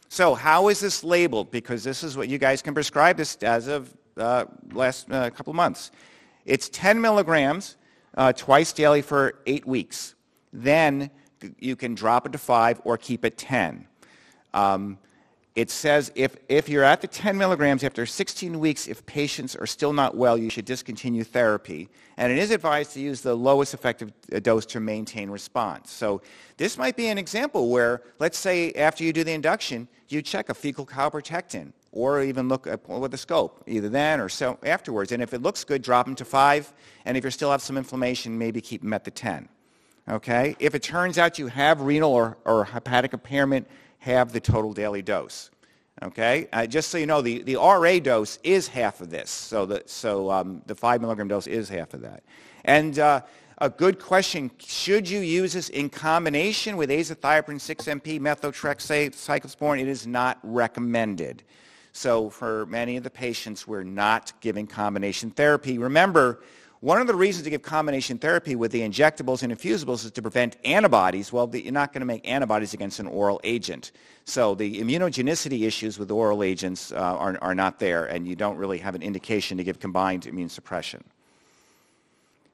So 0.09 0.35
how 0.35 0.69
is 0.69 0.79
this 0.79 1.03
labeled? 1.03 1.51
Because 1.51 1.83
this 1.83 2.03
is 2.03 2.15
what 2.15 2.29
you 2.29 2.37
guys 2.37 2.61
can 2.61 2.73
prescribe 2.73 3.17
this 3.17 3.35
as 3.37 3.67
of 3.67 3.93
uh, 4.15 4.45
last 4.71 5.11
uh, 5.11 5.29
couple 5.31 5.53
months. 5.53 5.91
It's 6.45 6.69
10 6.69 7.01
milligrams 7.01 7.75
uh, 8.17 8.33
twice 8.33 8.73
daily 8.73 9.01
for 9.01 9.35
eight 9.45 9.65
weeks. 9.65 10.15
Then 10.51 11.11
you 11.59 11.75
can 11.75 11.95
drop 11.95 12.25
it 12.25 12.31
to 12.31 12.37
five 12.37 12.81
or 12.83 12.97
keep 12.97 13.23
it 13.23 13.37
10. 13.37 13.87
Um, 14.53 14.97
it 15.55 15.71
says 15.71 16.11
if, 16.13 16.35
if 16.49 16.69
you're 16.69 16.83
at 16.83 17.01
the 17.01 17.07
10 17.07 17.35
milligrams 17.35 17.83
after 17.83 18.05
16 18.05 18.59
weeks, 18.59 18.87
if 18.87 19.03
patients 19.07 19.55
are 19.55 19.65
still 19.65 19.91
not 19.91 20.15
well, 20.15 20.37
you 20.37 20.51
should 20.51 20.65
discontinue 20.65 21.23
therapy. 21.23 21.89
And 22.17 22.31
it 22.31 22.37
is 22.37 22.51
advised 22.51 22.93
to 22.93 22.99
use 22.99 23.21
the 23.21 23.35
lowest 23.35 23.73
effective 23.73 24.13
uh, 24.33 24.39
dose 24.39 24.67
to 24.67 24.79
maintain 24.79 25.31
response. 25.31 25.91
So 25.91 26.21
this 26.57 26.77
might 26.77 26.95
be 26.95 27.07
an 27.07 27.17
example 27.17 27.69
where, 27.69 28.03
let's 28.19 28.37
say 28.37 28.71
after 28.73 29.03
you 29.03 29.13
do 29.13 29.23
the 29.23 29.31
induction, 29.31 29.87
you 30.09 30.21
check 30.21 30.49
a 30.49 30.53
fecal 30.53 30.85
calprotectin 30.85 31.73
or 31.97 32.21
even 32.21 32.47
look 32.47 32.67
at, 32.67 32.87
with 32.87 33.09
the 33.09 33.17
scope, 33.17 33.63
either 33.65 33.89
then 33.89 34.19
or 34.19 34.29
so 34.29 34.57
afterwards. 34.63 35.11
And 35.11 35.23
if 35.23 35.33
it 35.33 35.41
looks 35.41 35.63
good, 35.63 35.81
drop 35.81 36.05
them 36.05 36.13
to 36.15 36.25
5. 36.25 36.73
And 37.05 37.17
if 37.17 37.23
you 37.23 37.31
still 37.31 37.49
have 37.49 37.61
some 37.61 37.75
inflammation, 37.75 38.37
maybe 38.37 38.61
keep 38.61 38.83
them 38.83 38.93
at 38.93 39.03
the 39.03 39.09
10. 39.09 39.49
Okay? 40.07 40.55
If 40.59 40.75
it 40.75 40.83
turns 40.83 41.17
out 41.17 41.39
you 41.39 41.47
have 41.47 41.81
renal 41.81 42.13
or, 42.13 42.37
or 42.45 42.65
hepatic 42.65 43.13
impairment, 43.13 43.67
have 43.99 44.31
the 44.31 44.39
total 44.39 44.73
daily 44.73 45.01
dose. 45.01 45.49
Okay? 46.03 46.47
Uh, 46.53 46.67
just 46.67 46.91
so 46.91 46.99
you 46.99 47.07
know, 47.07 47.21
the, 47.21 47.41
the 47.41 47.55
RA 47.55 47.97
dose 47.97 48.37
is 48.43 48.67
half 48.67 49.01
of 49.01 49.09
this. 49.09 49.31
So 49.31 49.65
the, 49.65 49.81
so, 49.87 50.29
um, 50.29 50.61
the 50.67 50.75
5 50.75 51.01
milligram 51.01 51.27
dose 51.27 51.47
is 51.47 51.67
half 51.67 51.95
of 51.95 52.01
that. 52.01 52.23
And 52.63 52.99
uh, 52.99 53.21
a 53.57 53.71
good 53.71 53.99
question, 53.99 54.51
should 54.59 55.09
you 55.09 55.21
use 55.21 55.53
this 55.53 55.69
in 55.69 55.89
combination 55.89 56.77
with 56.77 56.91
azathioprine 56.91 57.55
6-MP, 57.55 58.19
methotrexate, 58.19 59.15
cyclosporin? 59.15 59.81
It 59.81 59.87
is 59.87 60.05
not 60.05 60.37
recommended. 60.43 61.41
So 61.97 62.29
for 62.29 62.67
many 62.67 62.95
of 62.97 63.03
the 63.03 63.09
patients, 63.09 63.67
we're 63.67 63.81
not 63.81 64.31
giving 64.39 64.67
combination 64.67 65.31
therapy. 65.31 65.79
Remember, 65.79 66.43
one 66.79 67.01
of 67.01 67.07
the 67.07 67.15
reasons 67.15 67.45
to 67.45 67.49
give 67.49 67.63
combination 67.63 68.19
therapy 68.19 68.55
with 68.55 68.71
the 68.71 68.81
injectables 68.81 69.41
and 69.41 69.51
infusibles 69.51 70.05
is 70.05 70.11
to 70.11 70.21
prevent 70.21 70.57
antibodies. 70.63 71.33
Well, 71.33 71.49
you're 71.55 71.73
not 71.73 71.93
going 71.93 72.01
to 72.01 72.05
make 72.05 72.29
antibodies 72.29 72.75
against 72.75 72.99
an 72.99 73.07
oral 73.07 73.41
agent. 73.43 73.93
So 74.25 74.53
the 74.53 74.79
immunogenicity 74.79 75.65
issues 75.65 75.97
with 75.97 76.11
oral 76.11 76.43
agents 76.43 76.91
uh, 76.91 76.97
are, 76.97 77.39
are 77.41 77.55
not 77.55 77.79
there, 77.79 78.05
and 78.05 78.27
you 78.27 78.35
don't 78.35 78.57
really 78.57 78.77
have 78.77 78.93
an 78.93 79.01
indication 79.01 79.57
to 79.57 79.63
give 79.63 79.79
combined 79.79 80.27
immune 80.27 80.49
suppression. 80.49 81.03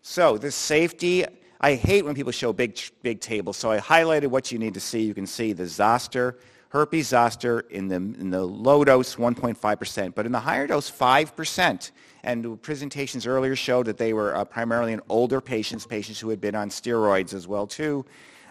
So 0.03 0.38
the 0.38 0.51
safety, 0.51 1.25
I 1.59 1.75
hate 1.75 2.05
when 2.05 2.15
people 2.15 2.31
show 2.31 2.53
big, 2.53 2.79
big 3.01 3.19
tables, 3.19 3.57
so 3.57 3.71
I 3.71 3.79
highlighted 3.79 4.27
what 4.27 4.53
you 4.53 4.57
need 4.57 4.73
to 4.75 4.79
see. 4.79 5.01
You 5.01 5.13
can 5.13 5.27
see 5.27 5.51
the 5.51 5.67
zoster, 5.67 6.38
herpes 6.73 7.09
zoster 7.09 7.59
in 7.69 7.87
the, 7.87 7.97
in 7.97 8.31
the 8.31 8.43
low 8.43 8.83
dose, 8.83 9.15
1.5%, 9.15 10.15
but 10.15 10.25
in 10.25 10.31
the 10.31 10.39
higher 10.39 10.65
dose, 10.65 10.89
5%. 10.89 11.91
And 12.23 12.59
presentations 12.63 13.27
earlier 13.27 13.55
showed 13.55 13.85
that 13.85 13.99
they 13.99 14.11
were 14.11 14.35
uh, 14.35 14.43
primarily 14.43 14.91
in 14.93 15.01
older 15.07 15.39
patients, 15.39 15.85
patients 15.85 16.19
who 16.19 16.29
had 16.29 16.41
been 16.41 16.55
on 16.55 16.69
steroids 16.69 17.35
as 17.35 17.47
well 17.47 17.67
too. 17.67 18.03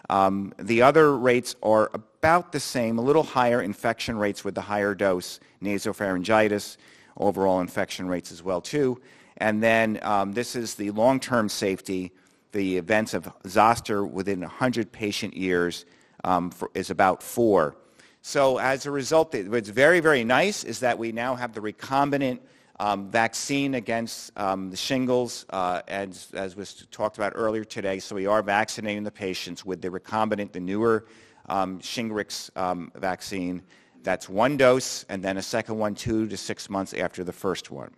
Um, 0.09 0.55
the 0.61 0.83
other 0.83 1.19
rates 1.19 1.57
are 1.65 1.91
about 1.93 2.53
the 2.53 2.61
same, 2.61 2.99
a 2.99 3.03
little 3.03 3.25
higher 3.25 3.61
infection 3.61 4.17
rates 4.17 4.45
with 4.45 4.55
the 4.55 4.61
higher 4.61 4.95
dose, 4.95 5.41
nasopharyngitis, 5.61 6.77
overall 7.17 7.61
infection 7.61 8.07
rates 8.07 8.31
as 8.31 8.41
well 8.41 8.61
too. 8.61 9.01
And 9.39 9.61
then 9.61 9.99
um, 10.03 10.33
this 10.33 10.55
is 10.55 10.77
the 10.77 10.93
long-term 10.93 11.49
safety. 11.49 12.13
The 12.53 12.77
events 12.77 13.15
of 13.15 13.29
zoster 13.49 14.07
within 14.07 14.43
100 14.43 14.93
patient 14.93 15.37
years 15.37 15.87
um, 16.23 16.51
for, 16.51 16.71
is 16.75 16.91
about 16.91 17.21
four. 17.21 17.75
So 18.23 18.59
as 18.59 18.87
a 18.87 18.91
result, 18.91 19.35
what's 19.35 19.69
very, 19.69 19.99
very 19.99 20.23
nice 20.23 20.63
is 20.63 20.79
that 20.81 20.97
we 20.97 21.11
now 21.11 21.35
have 21.35 21.53
the 21.53 21.61
recombinant 21.61 22.39
um, 22.79 23.11
vaccine 23.11 23.75
against 23.75 24.37
um, 24.39 24.71
the 24.71 24.77
shingles, 24.77 25.45
uh, 25.51 25.83
as, 25.89 26.29
as, 26.33 26.57
was 26.57 26.87
talked 26.93 27.19
about 27.19 27.33
earlier 27.35 27.65
today. 27.65 27.99
So 27.99 28.15
we 28.15 28.27
are 28.27 28.43
vaccinating 28.43 29.03
the 29.03 29.11
patients 29.11 29.65
with 29.65 29.83
the 29.83 29.89
recombinant, 29.89 30.53
the 30.53 30.61
newer 30.61 31.07
um, 31.49 31.81
Shingrix 31.81 32.57
um, 32.57 32.93
vaccine. 32.95 33.63
That's 34.05 34.29
one 34.29 34.57
dose, 34.57 35.05
and 35.09 35.23
then 35.23 35.37
a 35.37 35.43
second 35.43 35.79
one 35.79 35.95
two 35.95 36.29
to 36.29 36.37
six 36.37 36.71
months 36.71 36.95
after 36.95 37.25
the 37.25 37.33
first 37.33 37.71
one. 37.71 37.93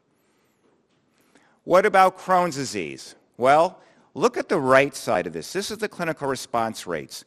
What 1.65 1.87
about 1.87 2.19
Crohn's 2.19 2.57
disease? 2.57 3.15
Well, 3.37 3.81
look 4.15 4.37
at 4.37 4.49
the 4.49 4.59
right 4.59 4.95
side 4.95 5.27
of 5.27 5.35
this. 5.35 5.53
This 5.53 5.71
is 5.71 5.79
the 5.79 5.89
clinical 5.89 6.29
response 6.29 6.87
rates. 6.87 7.25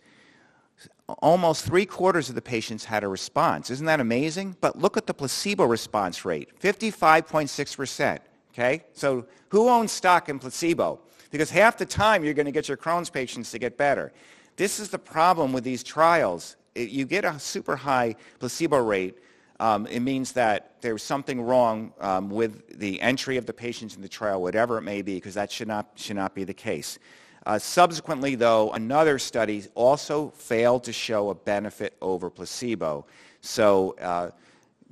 Almost 1.19 1.63
three 1.63 1.85
quarters 1.85 2.27
of 2.27 2.35
the 2.35 2.41
patients 2.41 2.83
had 2.83 3.03
a 3.03 3.07
response. 3.07 3.69
Isn't 3.69 3.85
that 3.85 4.01
amazing? 4.01 4.57
But 4.59 4.77
look 4.77 4.97
at 4.97 5.07
the 5.07 5.13
placebo 5.13 5.63
response 5.65 6.25
rate, 6.25 6.49
55.6%. 6.59 8.19
Okay? 8.51 8.83
So 8.93 9.25
who 9.49 9.69
owns 9.69 9.91
stock 9.91 10.27
in 10.27 10.37
placebo? 10.37 10.99
Because 11.31 11.49
half 11.49 11.77
the 11.77 11.85
time 11.85 12.25
you're 12.25 12.33
going 12.33 12.45
to 12.45 12.51
get 12.51 12.67
your 12.67 12.77
Crohn's 12.77 13.09
patients 13.09 13.51
to 13.51 13.59
get 13.59 13.77
better. 13.77 14.11
This 14.57 14.79
is 14.79 14.89
the 14.89 14.99
problem 14.99 15.53
with 15.53 15.63
these 15.63 15.81
trials. 15.81 16.57
You 16.75 17.05
get 17.05 17.23
a 17.23 17.39
super 17.39 17.75
high 17.75 18.15
placebo 18.39 18.79
rate, 18.79 19.17
um, 19.59 19.87
it 19.87 20.01
means 20.01 20.33
that 20.33 20.73
there's 20.81 21.01
something 21.01 21.41
wrong 21.41 21.91
um, 21.99 22.29
with 22.29 22.77
the 22.77 23.01
entry 23.01 23.37
of 23.37 23.45
the 23.45 23.53
patients 23.53 23.95
in 23.95 24.01
the 24.01 24.09
trial, 24.09 24.41
whatever 24.41 24.77
it 24.77 24.83
may 24.83 25.01
be, 25.01 25.15
because 25.15 25.33
that 25.33 25.51
should 25.51 25.67
not, 25.67 25.89
should 25.95 26.15
not 26.15 26.35
be 26.35 26.43
the 26.43 26.53
case. 26.53 26.99
Uh, 27.45 27.57
subsequently, 27.57 28.35
though, 28.35 28.71
another 28.73 29.17
study 29.19 29.63
also 29.75 30.29
failed 30.31 30.83
to 30.83 30.91
show 30.91 31.29
a 31.29 31.35
benefit 31.35 31.95
over 32.01 32.29
placebo. 32.29 33.05
So 33.41 33.95
uh, 34.01 34.31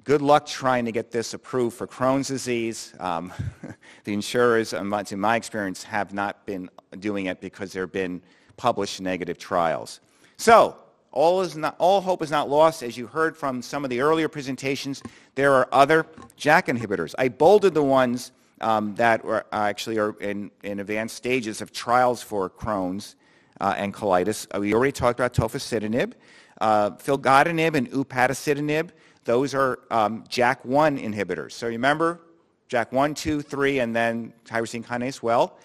good 0.03 0.21
luck 0.21 0.45
trying 0.45 0.85
to 0.85 0.91
get 0.91 1.11
this 1.11 1.33
approved 1.33 1.75
for 1.75 1.87
Crohn's 1.87 2.27
disease. 2.27 2.93
Um, 2.99 3.33
the 4.05 4.13
insurers, 4.13 4.73
in 4.73 4.87
my 4.87 5.35
experience, 5.35 5.83
have 5.83 6.13
not 6.13 6.45
been 6.45 6.69
doing 6.99 7.25
it 7.25 7.41
because 7.41 7.73
there 7.73 7.83
have 7.83 7.91
been 7.91 8.21
published 8.55 9.01
negative 9.01 9.37
trials. 9.37 9.99
So 10.37 10.77
all, 11.11 11.41
is 11.41 11.55
not, 11.55 11.75
all 11.79 12.01
hope 12.01 12.21
is 12.21 12.31
not 12.31 12.49
lost. 12.49 12.83
As 12.83 12.97
you 12.97 13.07
heard 13.07 13.35
from 13.35 13.61
some 13.61 13.83
of 13.83 13.89
the 13.89 14.01
earlier 14.01 14.29
presentations, 14.29 15.01
there 15.33 15.53
are 15.53 15.67
other 15.71 16.05
JAK 16.37 16.67
inhibitors. 16.67 17.15
I 17.17 17.29
bolded 17.29 17.73
the 17.73 17.83
ones 17.83 18.31
um, 18.61 18.95
that 18.95 19.23
are 19.25 19.45
actually 19.51 19.97
are 19.97 20.15
in, 20.19 20.51
in 20.63 20.79
advanced 20.79 21.15
stages 21.15 21.61
of 21.61 21.71
trials 21.71 22.21
for 22.21 22.49
Crohn's 22.49 23.15
uh, 23.59 23.73
and 23.77 23.93
colitis. 23.93 24.47
Uh, 24.55 24.59
we 24.59 24.73
already 24.73 24.91
talked 24.91 25.19
about 25.19 25.33
tofacitinib. 25.33 26.13
Uh, 26.61 26.91
filgotinib 26.91 27.75
and 27.75 27.91
upadacitinib, 27.91 28.91
those 29.25 29.53
are 29.53 29.79
um, 29.91 30.23
JAK1 30.23 31.03
inhibitors. 31.03 31.51
So 31.51 31.65
you 31.65 31.73
remember, 31.73 32.21
JAK1, 32.69 33.15
2, 33.15 33.41
3, 33.41 33.79
and 33.79 33.95
then 33.95 34.33
tyrosine 34.45 34.85
kinase. 34.85 35.21
Well, 35.21 35.57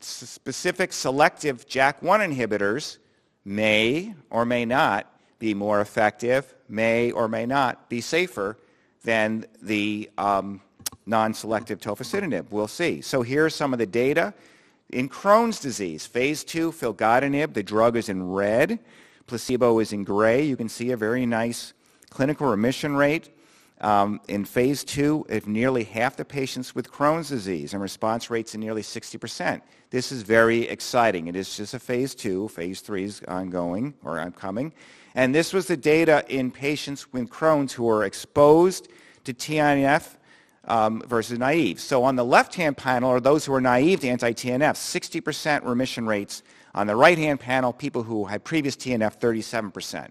specific 0.00 0.92
selective 0.92 1.66
JAK1 1.66 2.34
inhibitors 2.34 2.98
may 3.44 4.14
or 4.28 4.44
may 4.44 4.64
not 4.64 5.10
be 5.38 5.54
more 5.54 5.80
effective, 5.80 6.54
may 6.68 7.12
or 7.12 7.28
may 7.28 7.46
not 7.46 7.88
be 7.88 8.00
safer 8.00 8.58
than 9.04 9.46
the 9.62 10.10
um, 10.18 10.60
non-selective 11.06 11.80
tofacitinib. 11.80 12.46
We'll 12.50 12.68
see. 12.68 13.00
So 13.00 13.22
here's 13.22 13.54
some 13.54 13.72
of 13.72 13.78
the 13.78 13.86
data. 13.86 14.34
In 14.90 15.08
Crohn's 15.08 15.60
disease, 15.60 16.06
phase 16.06 16.44
two, 16.44 16.72
filgotinib, 16.72 17.54
the 17.54 17.62
drug 17.62 17.96
is 17.96 18.08
in 18.08 18.28
red. 18.28 18.78
Placebo 19.26 19.80
is 19.80 19.92
in 19.92 20.04
gray. 20.04 20.44
You 20.44 20.56
can 20.56 20.68
see 20.68 20.92
a 20.92 20.96
very 20.96 21.26
nice 21.26 21.72
clinical 22.10 22.46
remission 22.46 22.96
rate. 22.96 23.30
Um, 23.80 24.20
in 24.28 24.44
phase 24.44 24.84
two, 24.84 25.26
if 25.28 25.46
nearly 25.46 25.84
half 25.84 26.16
the 26.16 26.24
patients 26.24 26.74
with 26.74 26.90
Crohn's 26.90 27.28
disease 27.28 27.74
and 27.74 27.82
response 27.82 28.30
rates 28.30 28.54
in 28.54 28.60
nearly 28.60 28.82
60%. 28.82 29.60
This 29.90 30.10
is 30.10 30.22
very 30.22 30.62
exciting. 30.62 31.26
It 31.26 31.36
is 31.36 31.56
just 31.56 31.74
a 31.74 31.78
phase 31.78 32.14
two. 32.14 32.48
Phase 32.48 32.80
three 32.80 33.04
is 33.04 33.22
ongoing 33.28 33.94
or 34.02 34.18
upcoming. 34.18 34.72
And 35.14 35.34
this 35.34 35.52
was 35.52 35.66
the 35.66 35.76
data 35.76 36.24
in 36.28 36.50
patients 36.50 37.12
with 37.12 37.28
Crohn's 37.28 37.72
who 37.74 37.84
were 37.84 38.04
exposed 38.04 38.88
to 39.24 39.34
TNF 39.34 40.15
um, 40.66 41.02
versus 41.06 41.38
naive. 41.38 41.80
So 41.80 42.04
on 42.04 42.16
the 42.16 42.24
left-hand 42.24 42.76
panel 42.76 43.10
are 43.10 43.20
those 43.20 43.44
who 43.44 43.54
are 43.54 43.60
naive 43.60 44.00
to 44.00 44.08
anti-TNF, 44.08 44.74
60% 44.74 45.64
remission 45.64 46.06
rates. 46.06 46.42
On 46.74 46.86
the 46.86 46.96
right-hand 46.96 47.40
panel, 47.40 47.72
people 47.72 48.02
who 48.02 48.26
had 48.26 48.44
previous 48.44 48.76
TNF, 48.76 49.18
37%. 49.18 50.10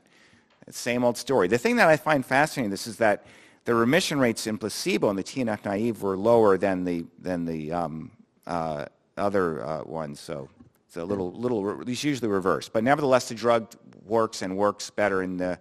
Same 0.72 1.04
old 1.04 1.18
story. 1.18 1.48
The 1.48 1.60
thing 1.60 1.76
that 1.76 1.90
I 1.90 1.98
find 1.98 2.26
fascinating 2.26 2.72
this 2.72 2.88
is 2.88 2.98
that 2.98 3.26
the 3.66 3.76
remission 3.76 4.20
rates 4.20 4.48
in 4.48 4.58
placebo 4.58 5.10
and 5.10 5.20
the 5.20 5.24
TNF 5.24 5.64
naive 5.64 6.02
were 6.02 6.18
lower 6.18 6.58
than 6.58 6.84
the 6.84 7.06
than 7.20 7.46
the 7.46 7.72
um, 7.72 8.12
uh, 8.48 8.86
other 9.18 9.64
uh, 9.64 9.84
ones. 9.84 10.20
So 10.20 10.50
it's 10.88 10.98
a 10.98 11.06
little 11.06 11.32
little 11.34 11.82
it's 11.82 12.04
usually 12.04 12.30
reversed. 12.30 12.74
But 12.74 12.84
nevertheless, 12.84 13.30
the 13.30 13.36
drug 13.36 13.74
works 14.06 14.42
and 14.42 14.58
works 14.58 14.90
better 14.90 15.22
in 15.22 15.38
the 15.38 15.60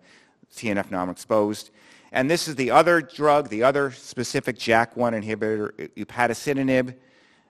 TNF 0.55 0.91
non-exposed. 0.91 1.71
And 2.15 2.31
this 2.31 2.47
is 2.47 2.55
the 2.55 2.71
other 2.71 3.03
drug, 3.03 3.49
the 3.49 3.65
other 3.65 3.91
specific 3.91 4.57
JAK1 4.57 5.21
inhibitor, 5.21 5.91
upadacitinib. 5.97 6.95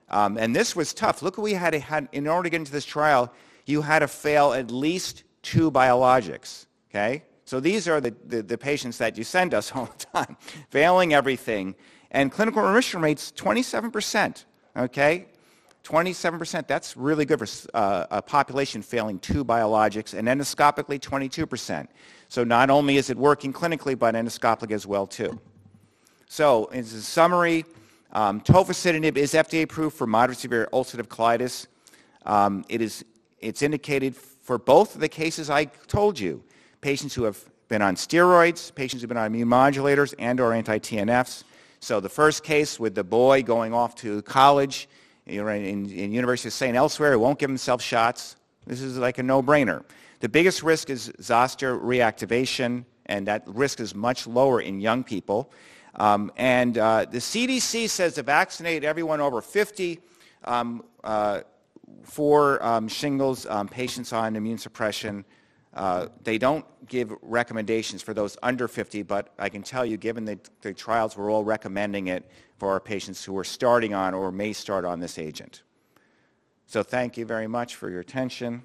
Um, 0.09 0.37
and 0.39 0.55
this 0.55 0.75
was 0.75 0.91
tough. 0.91 1.21
Look 1.21 1.37
we 1.37 1.53
had, 1.53 1.75
had 1.75 2.09
in 2.11 2.27
order 2.27 2.43
to 2.45 2.49
get 2.49 2.57
into 2.57 2.71
this 2.71 2.83
trial, 2.83 3.31
you 3.67 3.83
had 3.83 3.99
to 3.99 4.07
fail 4.07 4.53
at 4.53 4.71
least 4.71 5.23
two 5.43 5.69
biologics. 5.69 6.65
Okay? 6.89 7.23
So 7.45 7.59
these 7.59 7.87
are 7.87 8.01
the, 8.01 8.15
the, 8.25 8.41
the, 8.41 8.57
patients 8.57 8.97
that 8.97 9.19
you 9.19 9.23
send 9.23 9.53
us 9.53 9.71
all 9.75 9.85
the 9.85 10.05
time, 10.07 10.35
failing 10.71 11.13
everything. 11.13 11.75
And 12.09 12.31
clinical 12.31 12.63
remission 12.63 13.01
rates, 13.01 13.31
27%, 13.35 14.45
okay? 14.77 15.27
27%, 15.83 16.65
that's 16.65 16.97
really 16.97 17.25
good 17.25 17.37
for 17.37 17.47
uh, 17.75 18.07
a 18.09 18.21
population 18.21 18.81
failing 18.81 19.19
two 19.19 19.45
biologics, 19.45 20.17
and 20.17 20.27
endoscopically, 20.27 20.99
22%. 20.99 21.87
So 22.35 22.43
not 22.43 22.69
only 22.69 22.97
is 22.97 23.09
it 23.09 23.17
working 23.17 23.53
clinically, 23.53 23.97
but 23.97 24.13
endoscopically 24.13 24.73
as 24.73 24.85
well, 24.85 25.07
too. 25.07 25.39
So 26.27 26.65
in 26.65 26.83
summary, 26.83 27.63
um, 28.11 28.41
tofacitinib 28.41 29.15
is 29.15 29.31
FDA 29.31 29.63
approved 29.63 29.95
for 29.95 30.05
moderate 30.05 30.39
severe 30.39 30.67
ulcerative 30.73 31.07
colitis. 31.07 31.67
Um, 32.25 32.65
it 32.67 32.81
is, 32.81 33.05
it's 33.39 33.61
indicated 33.61 34.17
for 34.17 34.57
both 34.57 34.95
of 34.95 34.99
the 34.99 35.07
cases 35.07 35.49
I 35.49 35.63
told 35.63 36.19
you 36.19 36.43
patients 36.81 37.13
who 37.13 37.23
have 37.23 37.41
been 37.69 37.81
on 37.81 37.95
steroids, 37.95 38.75
patients 38.75 39.01
who've 39.01 39.07
been 39.07 39.17
on 39.17 39.27
immune 39.27 39.47
modulators 39.47 40.13
and 40.19 40.37
or 40.41 40.51
anti-TNFs. 40.51 41.45
So 41.79 42.01
the 42.01 42.09
first 42.09 42.43
case 42.43 42.77
with 42.77 42.95
the 42.95 43.03
boy 43.05 43.43
going 43.43 43.73
off 43.73 43.95
to 44.01 44.21
college 44.23 44.89
you 45.25 45.41
know, 45.41 45.47
in, 45.47 45.89
in 45.89 46.11
University 46.11 46.49
of 46.49 46.53
St. 46.53 46.75
Elsewhere, 46.75 47.11
he 47.11 47.15
won't 47.15 47.39
give 47.39 47.49
himself 47.49 47.81
shots. 47.81 48.35
This 48.67 48.81
is 48.81 48.97
like 48.97 49.19
a 49.19 49.23
no-brainer. 49.23 49.85
The 50.25 50.29
biggest 50.29 50.63
risk 50.63 50.89
is 50.89 51.13
zoster 51.21 51.77
reactivation, 51.77 52.85
and 53.05 53.27
that 53.27 53.43
risk 53.45 53.79
is 53.79 53.93
much 53.93 54.25
lower 54.25 54.59
in 54.59 54.81
young 54.81 55.03
people. 55.03 55.51
Um, 55.93 56.31
and 56.35 56.79
uh, 56.79 57.05
the 57.05 57.19
CDC 57.19 57.87
says 57.91 58.15
to 58.15 58.23
vaccinate 58.23 58.83
everyone 58.83 59.21
over 59.21 59.39
50 59.39 59.99
um, 60.45 60.83
uh, 61.03 61.41
for 62.01 62.57
um, 62.65 62.87
shingles 62.87 63.45
um, 63.45 63.67
patients 63.67 64.13
on 64.13 64.35
immune 64.35 64.57
suppression. 64.57 65.25
Uh, 65.75 66.07
they 66.23 66.39
don't 66.39 66.65
give 66.87 67.13
recommendations 67.21 68.01
for 68.01 68.15
those 68.15 68.35
under 68.41 68.67
50, 68.67 69.03
but 69.03 69.31
I 69.37 69.47
can 69.47 69.61
tell 69.61 69.85
you, 69.85 69.95
given 69.95 70.25
the, 70.25 70.39
the 70.61 70.73
trials, 70.73 71.15
we're 71.15 71.31
all 71.31 71.43
recommending 71.43 72.07
it 72.07 72.27
for 72.57 72.71
our 72.71 72.79
patients 72.79 73.23
who 73.23 73.37
are 73.37 73.43
starting 73.43 73.93
on 73.93 74.15
or 74.15 74.31
may 74.31 74.53
start 74.53 74.85
on 74.85 74.99
this 74.99 75.19
agent. 75.19 75.61
So 76.65 76.81
thank 76.81 77.15
you 77.15 77.27
very 77.27 77.45
much 77.45 77.75
for 77.75 77.91
your 77.91 77.99
attention. 77.99 78.63